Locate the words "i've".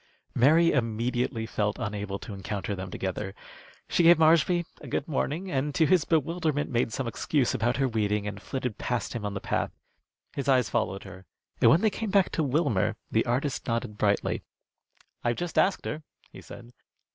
15.23-15.35